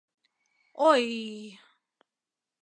[0.89, 1.21] —Ой-й!